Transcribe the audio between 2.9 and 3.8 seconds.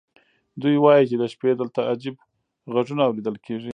اورېدل کېږي.